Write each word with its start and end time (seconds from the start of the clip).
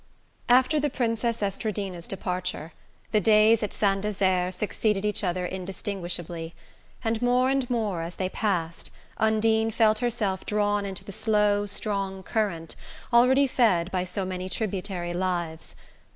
XL 0.47 0.53
After 0.55 0.79
the 0.79 0.89
Princess 0.89 1.41
Estradina's 1.43 2.07
departure, 2.07 2.73
the 3.11 3.21
days 3.21 3.61
at 3.61 3.71
Saint 3.71 4.01
Desert 4.01 4.51
succeeded 4.55 5.05
each 5.05 5.23
other 5.23 5.45
indistinguishably; 5.45 6.55
and 7.03 7.21
more 7.21 7.51
and 7.51 7.69
more, 7.69 8.01
as 8.01 8.15
they 8.15 8.27
passed, 8.27 8.89
Undine 9.17 9.69
felt 9.69 9.99
herself 9.99 10.43
drawn 10.43 10.87
into 10.87 11.03
the 11.05 11.11
slow 11.11 11.67
strong 11.67 12.23
current 12.23 12.75
already 13.13 13.45
fed 13.45 13.91
by 13.91 14.03
so 14.03 14.25
many 14.25 14.49
tributary 14.49 15.13
lives. 15.13 15.75